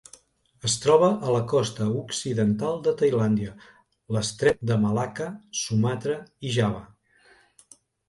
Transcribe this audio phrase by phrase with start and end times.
[0.69, 3.53] Es troba a la costa occidental de Tailàndia,
[4.17, 5.31] l'Estret de Malacca,
[5.63, 6.87] Sumatra i Java.